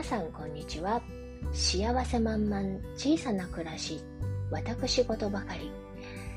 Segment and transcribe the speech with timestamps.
[0.00, 1.02] 皆さんこんにちは。
[1.52, 2.62] 幸せ満々
[2.96, 4.00] 小さな暮らし
[4.50, 5.70] 私事ばかり。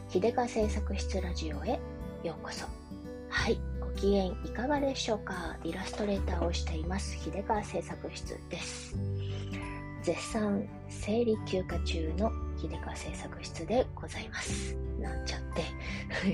[0.09, 1.79] 秀川製作室ラジオへ
[2.25, 2.65] ようこそ。
[3.29, 5.55] はいご機嫌いかがでしょうか？
[5.63, 7.17] イラストレーターをしています。
[7.23, 8.97] 秀川製作室です。
[10.01, 12.29] 絶賛生理休暇中の
[12.61, 14.75] 秀川製作室でございます。
[14.99, 15.41] なんちゃっ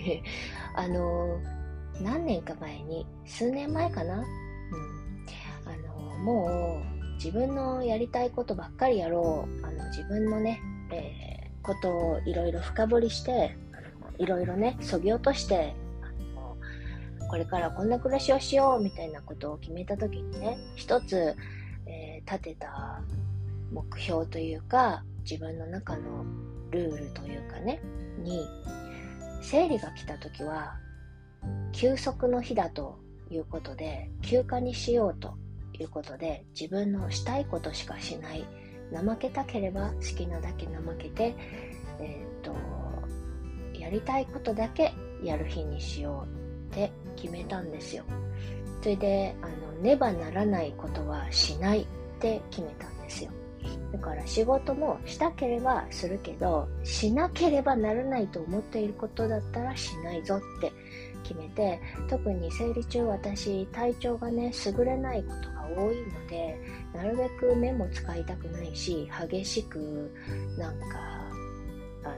[0.02, 0.24] て。
[0.74, 1.40] あの
[2.02, 4.26] 何年か前に数年前かな、うん、
[5.66, 9.66] あのもう自分のやりたいことばっかりやろう。
[9.66, 13.58] あの自分のね、えー、ことをいろいろ深掘りして
[14.18, 15.76] いろいろねそぎ落として
[17.30, 21.36] これからこんな暮らしをしようみたいなことを決めた時にね一つ、
[21.86, 23.02] えー、立てた
[23.72, 26.26] 目標というか自分の中の
[26.72, 27.82] ルールというかね
[28.24, 28.48] に
[29.42, 30.76] 生理が来た時は
[31.72, 35.36] 休息の日だということで休暇にしようと
[35.84, 38.46] いうことで自分のしたいことしかしない。
[38.92, 41.36] 怠けたければ好きなだけ怠けて、
[42.00, 42.56] えー、と
[43.78, 48.04] やりたいことだけやる日にしようって決めたんですよ。
[48.82, 51.86] それであのねばならないことはしないっ
[52.20, 53.32] て決めたんですよ。
[53.92, 60.72] だから仕事もしたければするけどしなければならないと思っていることだったらしないぞって
[61.24, 66.60] 決めて特に生理中私体調がね優れないことが多いので
[66.94, 70.12] なるべく目も使いたくないし激しく
[70.58, 70.86] なんか
[72.04, 72.10] あ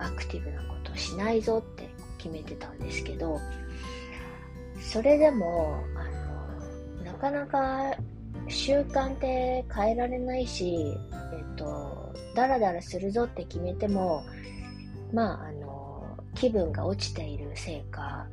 [0.00, 3.40] のアクティブなことしないぞって決めてたんですけど
[4.80, 7.96] それでもあのなかなか
[8.48, 10.76] 習慣って変えられないし、
[11.34, 14.24] えっと、ダラダラするぞって決めても
[15.12, 18.26] まああの気分が落ちているせいか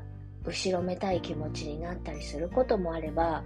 [0.46, 3.44] 後ろめたい気持ちになったりすることもあれば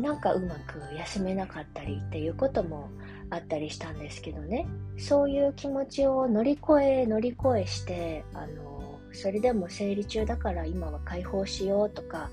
[0.00, 2.90] なんかうまく休めなかったりっていうことも
[3.30, 4.66] あったりしたんですけどね。
[4.98, 12.30] そういう気持ちを乗り越え乗り越えしてあのそれでも生理中だから今は解放しようとか、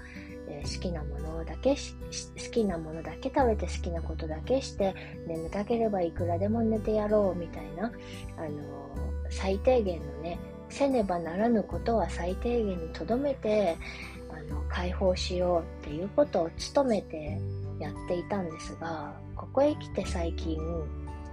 [0.47, 4.95] えー、好きなものだけ好きなものだけ食べて好きなことだけして
[5.28, 7.91] 眠たければいくらでも寝てやろうみたいな
[8.38, 8.89] あの
[9.29, 10.39] 最低限のね
[10.69, 13.78] せねばならぬことは最低限にとどめて
[14.29, 17.39] あの解放しようっていうことを努めて
[17.79, 20.59] やっていたんですがここへ来て最近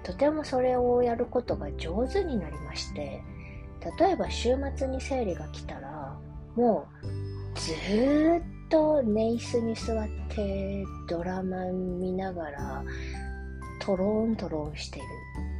[0.03, 3.23] とてもそれをやることが上手になりまして
[3.99, 6.17] 例えば週末に生理が来たら
[6.55, 7.06] もう
[7.59, 12.85] ずーっと寝椅子に座ってドラマ見ながら
[13.81, 15.05] トロントロンしてる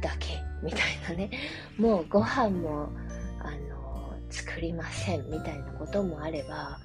[0.01, 1.29] だけみたいなね。
[1.77, 2.89] もうご飯も
[3.39, 6.79] あの作りませんみたいなこともあれば、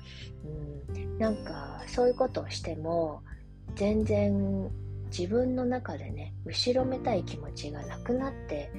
[0.94, 3.22] うん、なんかそういうことをしても
[3.74, 4.70] 全然
[5.10, 8.70] 自分の中でね後ろめたい気持ちがなくなって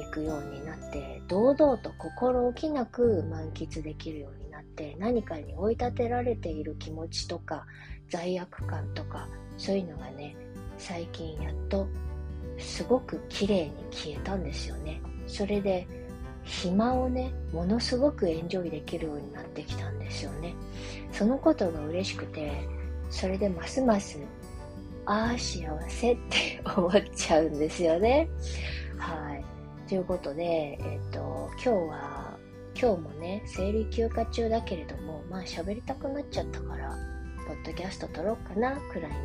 [0.00, 7.66] いくようになって堂々と心置きなく満喫できるようになって何かに追い立てられている気持ちとか
[8.08, 9.28] 罪悪感とか
[9.58, 10.36] そういうのがね
[10.78, 11.86] 最近やっと
[12.58, 15.00] すごく綺麗に消えたんですよね。
[15.26, 15.86] それで
[16.44, 20.54] 暇をねものすごくエンジョイできるようになってきたんですよね。
[21.12, 22.68] そのことが嬉しくて
[23.12, 24.18] それでますます
[25.04, 28.28] ああ幸せって思っちゃうんですよね。
[28.98, 29.44] はい。
[29.88, 32.38] ということでえっ、と今日は
[32.80, 36.96] 今日もね生理休暇中だけれどもまあ喋りたくなっちゃったから
[37.46, 39.16] ポッドキャスト撮ろうかなくらいの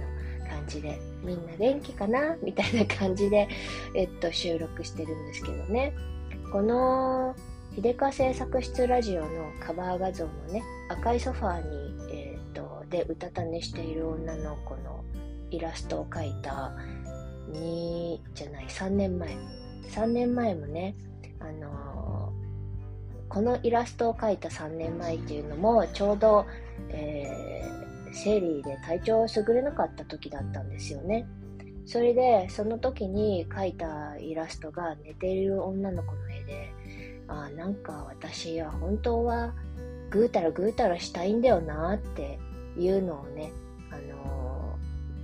[0.50, 3.48] 感じでみんな元気かなみたいな感じで、
[3.96, 5.94] えっと、収録してるんですけどね。
[6.52, 7.36] この
[7.76, 11.87] 秀川製作室ラジオのカバー画像のね赤いソファーに、
[12.90, 15.04] でうたた寝している女の子の
[15.52, 16.74] イラストを描いた
[17.52, 19.30] 2じゃない3年前。
[19.90, 20.96] 3年前もね
[21.40, 26.46] あのー、このイラストを描いた3年前っていうのもちょうど、
[26.90, 31.26] えー、生理で体調を優れなかった時だったんですよね。
[31.86, 36.74] それでその時に描いたイラストが寝ている女の子の絵で
[37.30, 39.54] あなんか私は本当は
[40.10, 42.40] ぐうたらぐうたらしたいんだよなって
[42.78, 43.52] いうのをね、
[43.92, 44.78] あの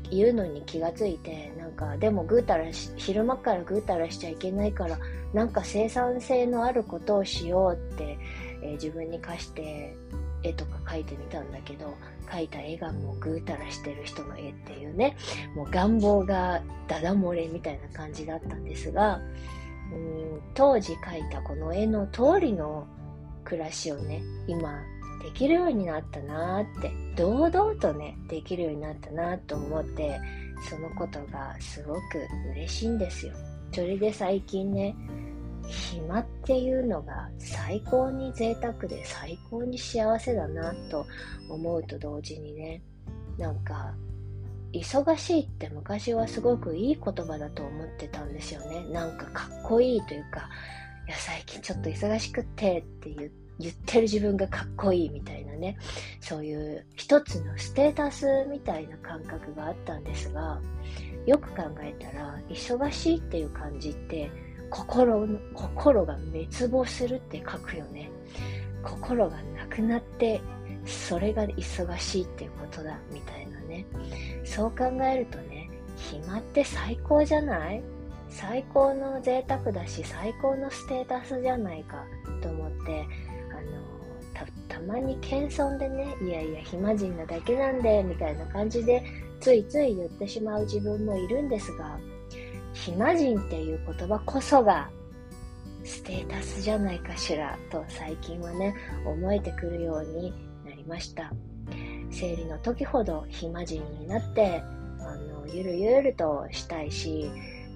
[0.03, 2.65] ー、言うのに気がついてなんかでもぐうたら
[2.97, 4.97] 昼間からぐうたらしちゃいけないから
[5.33, 8.17] なんか生産性のあることをしようって、
[8.61, 9.95] えー、自分に課して
[10.43, 11.93] 絵とか描いてみたんだけど
[12.27, 15.15] 描いた絵がもうぐうたらしてる人の絵っていうね
[15.55, 19.21] もう願望がダダ漏れみたいな感じだったんですが
[19.91, 22.87] うん当時描いたこの絵の通りの
[23.43, 24.81] 暮らしをね今
[25.23, 30.19] できるようになったなって堂々とねできるようになったなと思って
[30.69, 31.99] そのことがすごく
[32.51, 33.33] 嬉しいんですよ。
[33.73, 34.95] それで最近ね、
[35.67, 41.05] 暇っていうのが最高に贅沢で最高に幸せだなと
[41.49, 42.81] 思うと同時にね、
[43.37, 43.93] なんか
[44.71, 48.85] 忙しいって昔はすごくいい言葉だと思ってたんですよね。
[48.91, 50.49] なんかかっこいいというか、
[51.07, 53.27] いや最近ちょっと忙しくってって言
[53.59, 55.77] 言ってる自分がかっこいいみたいなね、
[56.19, 60.59] そういう一つのステータスみたいな感覚があったんですが、
[61.25, 64.29] よく考えたら、忙しいっていう感じって、
[64.69, 68.09] 心、心が滅亡するって書くよね。
[68.83, 70.41] 心がなくなって、
[70.85, 73.85] それが忙しいっていうことだ、みたいなね。
[74.43, 77.81] そう考えるとね、暇って最高じゃない？
[78.29, 82.03] 最高の贅沢だし、最高のステータスじゃないか
[82.41, 83.05] と思って、
[84.33, 89.03] た、まに謙遜でね、いやいや、暇人なだけなんで、みたいな感じで、
[89.39, 91.99] ついつい言ってしまう自分もいるんですが、
[92.73, 94.89] 暇人っていう言葉こそが
[95.83, 98.75] ステータスじゃないかしらと最近はね
[99.05, 100.33] 思えてくるように
[100.65, 101.31] なりました。
[102.09, 104.61] 生理の時ほど暇人になって
[104.99, 107.31] あのゆるゆるとしたいし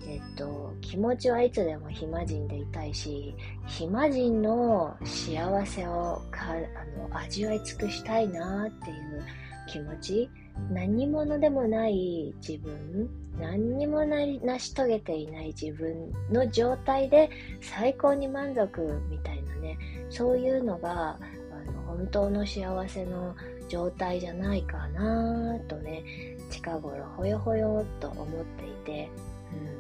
[0.08, 9.24] えっと、気持ちはいつでも暇人でいたいし、暇人の幸せをかあの味わい尽くしたいなっていう
[9.68, 10.30] 気持ち、
[10.72, 13.10] 何者でもない自分、
[13.40, 17.30] 何にも成し遂げていない自分の状態で
[17.62, 19.78] 最高に満足みたいなね、
[20.10, 21.18] そういうのが
[21.52, 23.36] あの本当の幸せの
[23.68, 26.04] 状態じゃないかなとね、
[26.50, 29.10] 近頃ほよほよと思っていて、
[29.54, 29.77] うん、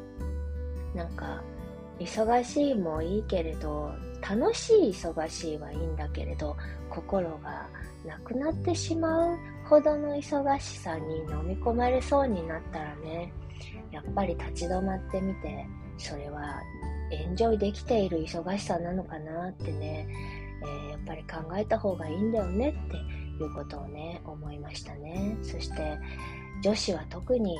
[0.97, 1.43] なんか
[1.99, 3.93] 忙しいもいいけれど
[4.27, 6.57] 楽しい忙しいはいいんだけれど
[6.89, 7.67] 心が
[8.05, 9.37] なくなってしまう
[9.69, 13.31] ほどの忙しさに飲み込まれそうになったらね
[13.91, 15.65] やっぱり立ち止まってみて
[15.97, 16.61] それは
[17.11, 20.07] エンジョイできている忙しさなのかなってね、
[20.63, 22.97] えー、やっぱり考えた方がいいんだよねって
[23.43, 25.37] いうことをね思いましたね。
[25.41, 25.97] そして
[26.63, 27.57] 女子は特に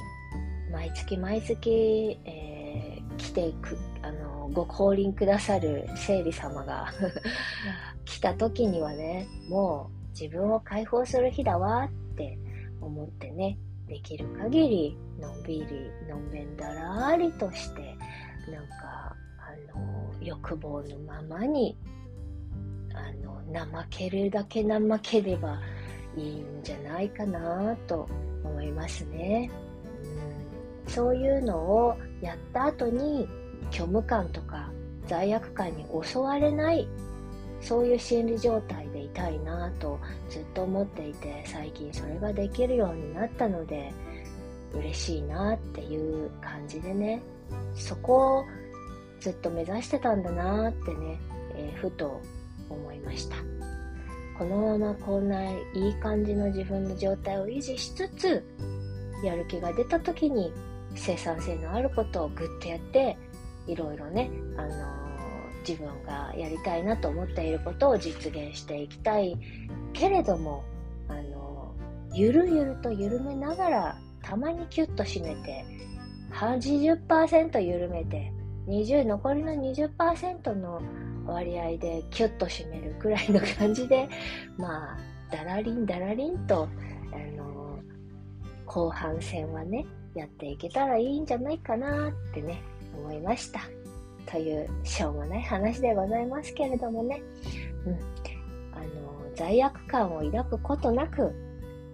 [0.72, 2.57] 毎月毎月、えー、
[3.18, 6.88] 来てくあのご降臨くださる生理様が
[8.06, 12.38] 来た時にはねもう自分を解放する日だわって
[12.82, 17.96] 思ってねできる限りのんびりのんべんだらーりとして
[18.52, 21.78] なんかあの欲望のままに
[22.94, 25.60] あの怠けるだけ怠ければ
[26.16, 28.08] いいんじゃないかなと
[28.44, 29.52] 思いますね、
[30.86, 33.28] うん、そういうのをやった後に
[33.72, 34.72] 虚無感とか
[35.08, 36.88] 罪悪感に襲われない
[37.62, 40.00] そういう心理状態でいたいなと
[40.30, 43.92] ずっと思っていて最近それができるようになったので
[44.74, 47.22] 嬉しいなっていう感じでね
[47.74, 48.46] そこを
[49.20, 51.20] ずっと目指してたんだなってね、
[51.56, 52.22] えー、ふと
[52.70, 53.38] 思いました。
[54.38, 58.46] このままこんないい感じの自分の状態を維持しつつ
[59.24, 60.54] やる気が出た時に
[60.98, 63.18] 生産性のあることをグッとやって
[63.68, 65.08] いろいろね、あのー
[65.68, 69.38] 自分がやりたいなと思っていることを実現していきたい
[69.92, 70.64] けれども
[71.10, 71.76] あの
[72.14, 75.66] ゆるゆると緩めながらたまにキュッと締めて
[76.32, 78.32] 80%緩めて
[78.68, 80.82] 20残りの20%の
[81.26, 84.08] 割合でキュッと締めるくらいの感じで
[84.58, 84.98] まあ
[85.30, 86.70] ダラリンダラリンと
[87.12, 87.80] あの
[88.66, 89.86] 後半戦はね
[90.18, 92.62] やっていけたらいいんじゃないかなってね
[92.96, 93.62] 思いました。
[94.30, 97.22] というしょうもない話でございますけれどもね、
[97.86, 97.94] うん、
[98.74, 101.34] あの罪悪感を抱くことなく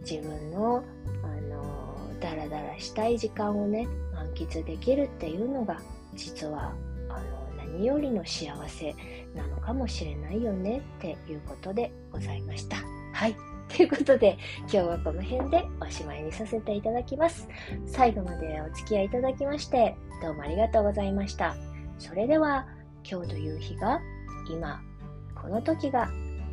[0.01, 0.83] 自分の
[1.23, 5.79] あのダラダラしたい時間をね満喫できるっていうのが
[6.15, 6.73] 実は
[7.09, 8.95] あの何よりの幸せ
[9.35, 12.77] なのかもしれないよねっていうことでございました。
[13.13, 13.52] はい。
[13.75, 17.47] ということで、今日はこの辺でおしまいにさせていただきます。
[17.87, 21.55] 最後までお付き合いいただきまして、どうもありがとうございました。
[21.97, 22.67] それでは
[23.03, 23.99] 今日という日が
[24.47, 24.79] 今
[25.35, 26.09] この時が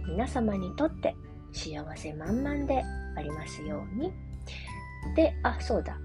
[0.08, 1.14] 皆様にとって
[1.52, 2.82] 幸せ満々で
[3.16, 4.12] ありますように。
[5.14, 5.98] で、あ、そうだ。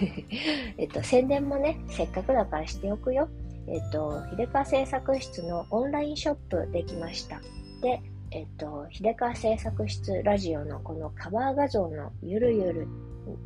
[0.78, 3.28] えっと、宣伝もね、せっかくだからしておくよ。
[3.68, 7.40] えっと、秀川製作室のオンラインショップできました。
[7.82, 8.00] で、
[8.34, 12.88] えっと、秀川製作室ラジオのこのカバー画像のゆるゆる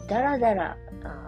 [0.09, 0.77] だらだら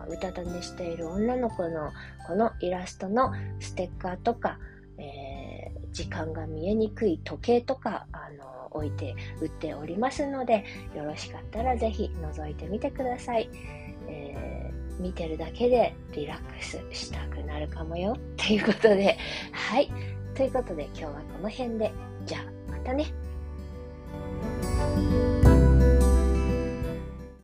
[0.08, 1.90] うたた寝している女の子の
[2.26, 4.58] このイラストのステッカーとか、
[4.96, 13.50] えー、時間が見えにくい時計とか、あの置いて売っておりますのでよろしかったらぜひ覗いてみてください、
[14.06, 18.16] え見てるだけでリラックスしたくなるかもよ。
[18.36, 19.18] ということで、
[19.52, 19.90] はい。
[20.34, 21.92] ということで今日はこの辺で、
[22.24, 23.06] じゃあまたね。